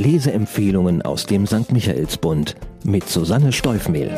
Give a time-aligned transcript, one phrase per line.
[0.00, 1.72] Leseempfehlungen aus dem St.
[1.72, 4.10] Michaelsbund mit Susanne Steufmehl.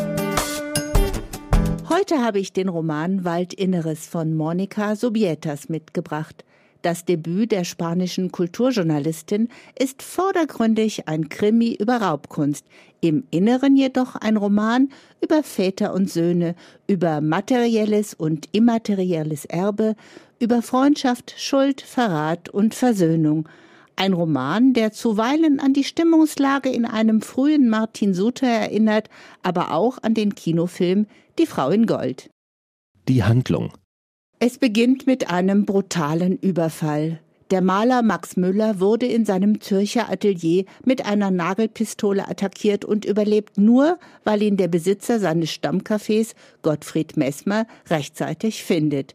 [1.89, 6.45] Heute habe ich den Roman Waldinneres von Monika Subietas mitgebracht.
[6.83, 12.65] Das Debüt der spanischen Kulturjournalistin ist vordergründig ein Krimi über Raubkunst,
[13.01, 14.89] im Inneren jedoch ein Roman
[15.21, 16.55] über Väter und Söhne,
[16.87, 19.97] über materielles und immaterielles Erbe,
[20.39, 23.49] über Freundschaft, Schuld, Verrat und Versöhnung.
[23.97, 29.09] Ein Roman, der zuweilen an die Stimmungslage in einem frühen Martin Suter erinnert,
[29.43, 31.07] aber auch an den Kinofilm
[31.39, 32.31] Die Frau in Gold.
[33.09, 33.73] Die Handlung
[34.45, 37.21] es beginnt mit einem brutalen Überfall.
[37.53, 43.57] Der Maler Max Müller wurde in seinem Zürcher Atelier mit einer Nagelpistole attackiert und überlebt
[43.57, 49.15] nur, weil ihn der Besitzer seines Stammcafés, Gottfried Messmer, rechtzeitig findet.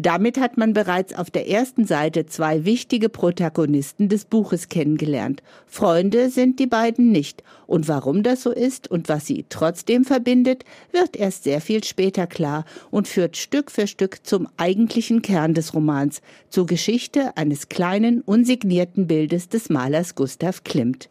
[0.00, 5.42] Damit hat man bereits auf der ersten Seite zwei wichtige Protagonisten des Buches kennengelernt.
[5.66, 7.42] Freunde sind die beiden nicht.
[7.66, 12.28] Und warum das so ist und was sie trotzdem verbindet, wird erst sehr viel später
[12.28, 18.20] klar und führt Stück für Stück zum eigentlichen Kern des Romans, zur Geschichte eines kleinen,
[18.20, 21.08] unsignierten Bildes des Malers Gustav Klimt.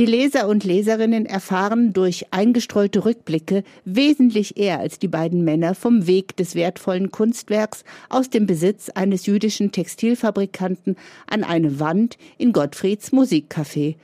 [0.00, 6.06] Die Leser und Leserinnen erfahren durch eingestreute Rückblicke wesentlich eher als die beiden Männer vom
[6.06, 13.12] Weg des wertvollen Kunstwerks aus dem Besitz eines jüdischen Textilfabrikanten an eine Wand in Gottfrieds
[13.12, 13.96] Musikcafé.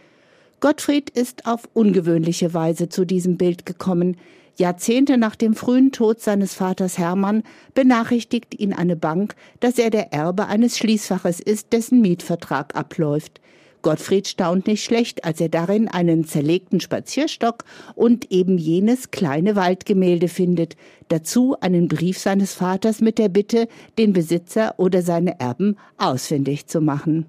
[0.60, 4.18] Gottfried ist auf ungewöhnliche Weise zu diesem Bild gekommen.
[4.58, 10.12] Jahrzehnte nach dem frühen Tod seines Vaters Hermann benachrichtigt ihn eine Bank, dass er der
[10.12, 13.40] Erbe eines Schließfaches ist, dessen Mietvertrag abläuft.
[13.86, 17.62] Gottfried staunt nicht schlecht, als er darin einen zerlegten Spazierstock
[17.94, 20.74] und eben jenes kleine Waldgemälde findet,
[21.06, 26.80] dazu einen Brief seines Vaters mit der Bitte, den Besitzer oder seine Erben ausfindig zu
[26.80, 27.26] machen.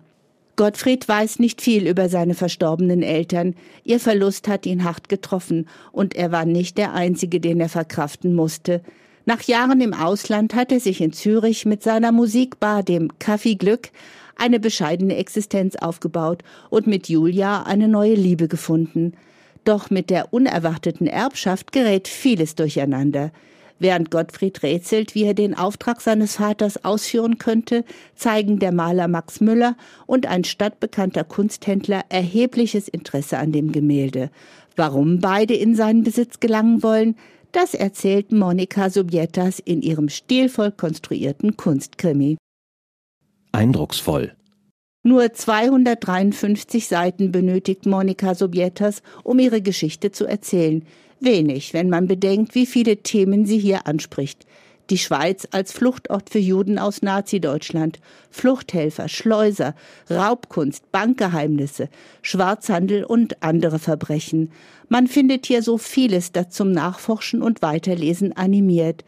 [0.55, 3.53] Gottfried weiß nicht viel über seine verstorbenen Eltern.
[3.83, 8.33] Ihr Verlust hat ihn hart getroffen und er war nicht der Einzige, den er verkraften
[8.33, 8.81] musste.
[9.27, 13.91] Nach Jahren im Ausland hat er sich in Zürich mit seiner Musikbar, dem Kaffee Glück,
[14.37, 19.13] eine bescheidene Existenz aufgebaut und mit Julia eine neue Liebe gefunden.
[19.63, 23.31] Doch mit der unerwarteten Erbschaft gerät vieles durcheinander.
[23.79, 27.83] Während Gottfried rätselt, wie er den Auftrag seines Vaters ausführen könnte,
[28.15, 29.75] zeigen der Maler Max Müller
[30.07, 34.31] und ein stadtbekannter Kunsthändler erhebliches Interesse an dem Gemälde.
[34.75, 37.15] Warum beide in seinen Besitz gelangen wollen,
[37.51, 42.37] das erzählt Monika Subietas in ihrem stilvoll konstruierten Kunstkrimi
[43.51, 44.33] eindrucksvoll.
[45.03, 50.83] Nur 253 Seiten benötigt Monika Sobietas, um ihre Geschichte zu erzählen.
[51.19, 54.45] Wenig, wenn man bedenkt, wie viele Themen sie hier anspricht.
[54.89, 57.99] Die Schweiz als Fluchtort für Juden aus Nazi-Deutschland,
[58.29, 59.75] Fluchthelfer, Schleuser,
[60.09, 61.89] Raubkunst, Bankgeheimnisse,
[62.21, 64.51] Schwarzhandel und andere Verbrechen.
[64.87, 69.03] Man findet hier so vieles, das zum Nachforschen und Weiterlesen animiert.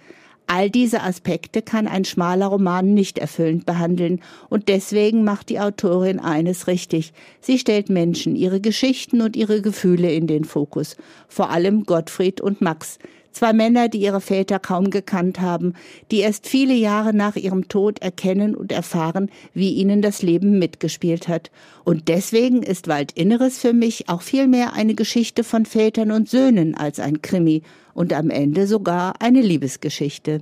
[0.52, 6.20] All diese Aspekte kann ein schmaler Roman nicht erfüllend behandeln, und deswegen macht die Autorin
[6.20, 7.14] eines richtig.
[7.40, 12.62] Sie stellt Menschen, ihre Geschichten und ihre Gefühle in den Fokus, vor allem Gottfried und
[12.62, 12.98] Max,
[13.32, 15.76] Zwei Männer, die ihre Väter kaum gekannt haben,
[16.09, 21.28] die erst viele Jahre nach ihrem Tod erkennen und erfahren, wie ihnen das Leben mitgespielt
[21.28, 21.52] hat.
[21.84, 27.00] Und deswegen ist Waldinneres für mich auch vielmehr eine Geschichte von Vätern und Söhnen als
[27.00, 27.62] ein Krimi
[28.00, 30.42] und am Ende sogar eine Liebesgeschichte.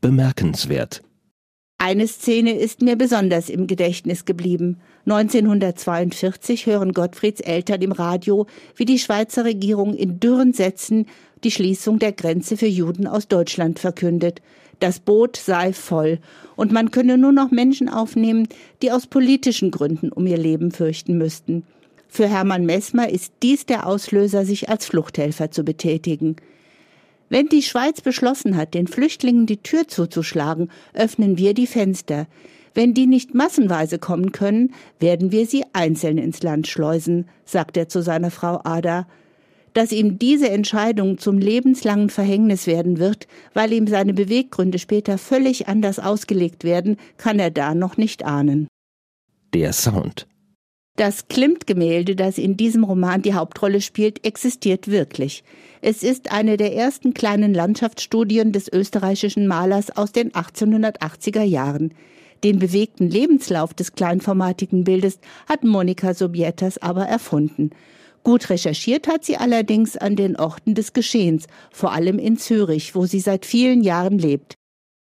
[0.00, 1.02] Bemerkenswert.
[1.76, 4.78] Eine Szene ist mir besonders im Gedächtnis geblieben.
[5.04, 11.04] 1942 hören Gottfrieds Eltern im Radio, wie die Schweizer Regierung in dürren Sätzen
[11.44, 14.40] die Schließung der Grenze für Juden aus Deutschland verkündet.
[14.80, 16.18] Das Boot sei voll
[16.56, 18.48] und man könne nur noch Menschen aufnehmen,
[18.80, 21.64] die aus politischen Gründen um ihr Leben fürchten müssten.
[22.14, 26.36] Für Hermann Messmer ist dies der Auslöser, sich als Fluchthelfer zu betätigen.
[27.28, 32.28] Wenn die Schweiz beschlossen hat, den Flüchtlingen die Tür zuzuschlagen, öffnen wir die Fenster.
[32.72, 37.88] Wenn die nicht massenweise kommen können, werden wir sie einzeln ins Land schleusen, sagt er
[37.88, 39.08] zu seiner Frau Ada.
[39.72, 45.66] Dass ihm diese Entscheidung zum lebenslangen Verhängnis werden wird, weil ihm seine Beweggründe später völlig
[45.66, 48.68] anders ausgelegt werden, kann er da noch nicht ahnen.
[49.52, 50.28] Der Sound.
[50.96, 55.42] Das Klimt-Gemälde, das in diesem Roman die Hauptrolle spielt, existiert wirklich.
[55.80, 61.92] Es ist eine der ersten kleinen Landschaftsstudien des österreichischen Malers aus den 1880er Jahren.
[62.44, 65.18] Den bewegten Lebenslauf des kleinformatigen Bildes
[65.48, 67.70] hat Monika Sobietas aber erfunden.
[68.22, 73.04] Gut recherchiert hat sie allerdings an den Orten des Geschehens, vor allem in Zürich, wo
[73.04, 74.54] sie seit vielen Jahren lebt.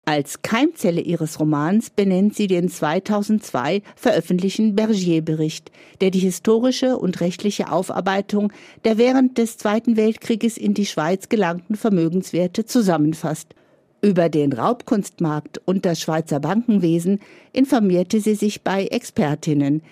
[0.04, 5.70] Als Keimzelle ihres Romans benennt sie den 2002 veröffentlichten Bergier-Bericht,
[6.00, 8.52] der die historische und rechtliche Aufarbeitung
[8.84, 13.54] der während des Zweiten Weltkrieges in die Schweiz gelangten Vermögenswerte zusammenfasst.
[14.00, 17.20] Über den Raubkunstmarkt und das Schweizer Bankenwesen
[17.52, 19.82] informierte sie sich bei Expertinnen.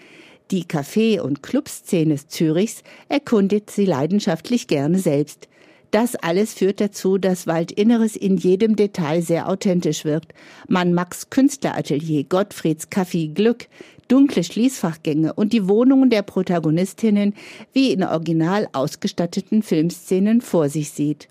[0.50, 5.46] Die Café- und Clubszene Zürichs erkundet sie leidenschaftlich gerne selbst.
[5.90, 10.32] Das alles führt dazu, dass Waldinneres in jedem Detail sehr authentisch wirkt.
[10.68, 13.66] Man Max Künstleratelier, Gottfrieds Café Glück,
[14.06, 17.34] dunkle Schließfachgänge und die Wohnungen der Protagonistinnen
[17.72, 21.28] wie in original ausgestatteten Filmszenen vor sich sieht.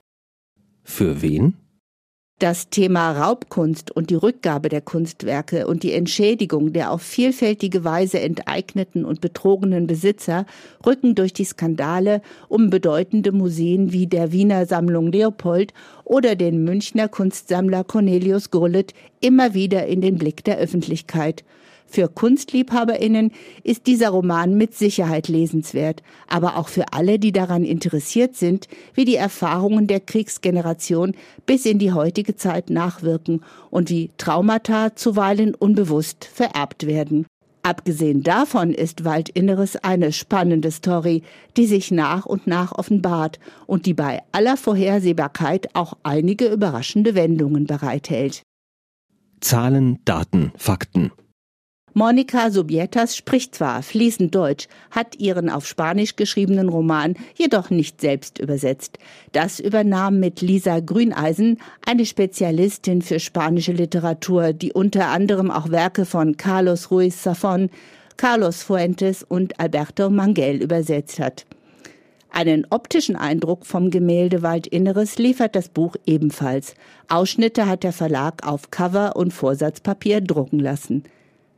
[0.84, 1.56] Für wen?
[2.40, 8.22] Das Thema Raubkunst und die Rückgabe der Kunstwerke und die Entschädigung der auf vielfältige Weise
[8.22, 10.46] enteigneten und betrogenen Besitzer
[10.86, 15.74] rücken durch die Skandale um bedeutende Museen wie der Wiener Sammlung Leopold
[16.06, 21.44] oder den Münchner Kunstsammler Cornelius Gurlitt immer wieder in den Blick der Öffentlichkeit
[21.90, 23.32] für KunstliebhaberInnen
[23.64, 29.06] ist dieser Roman mit Sicherheit lesenswert, aber auch für alle, die daran interessiert sind, wie
[29.06, 31.16] die Erfahrungen der Kriegsgeneration
[31.46, 37.26] bis in die heutige Zeit nachwirken und wie Traumata zuweilen unbewusst vererbt werden.
[37.62, 41.24] Abgesehen davon ist Waldinneres eine spannende Story,
[41.58, 47.66] die sich nach und nach offenbart und die bei aller Vorhersehbarkeit auch einige überraschende Wendungen
[47.66, 48.44] bereithält.
[49.42, 51.12] Zahlen, Daten, Fakten.
[51.94, 58.40] Monika Subietas spricht zwar fließend Deutsch, hat ihren auf Spanisch geschriebenen Roman jedoch nicht selbst
[58.40, 59.00] übersetzt.
[59.32, 66.06] Das übernahm mit Lisa Grüneisen, eine Spezialistin für spanische Literatur, die unter anderem auch Werke
[66.06, 67.70] von Carlos Ruiz Zafón,
[68.18, 71.46] Carlos Fuentes und Alberto Mangel übersetzt hat.
[72.32, 76.76] Einen optischen Eindruck vom Gemälde Waldinneres liefert das Buch ebenfalls.
[77.08, 81.04] Ausschnitte hat der Verlag auf Cover und Vorsatzpapier drucken lassen.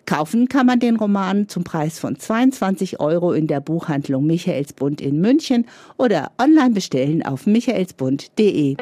[0.05, 5.21] Kaufen kann man den Roman zum Preis von 22 Euro in der Buchhandlung Michaelsbund in
[5.21, 5.65] München
[5.97, 8.77] oder online bestellen auf michaelsbund.de.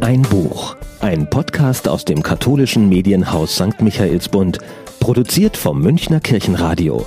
[0.00, 3.80] Ein Buch, ein Podcast aus dem katholischen Medienhaus St.
[3.80, 4.58] Michaelsbund,
[5.00, 7.04] produziert vom Münchner Kirchenradio.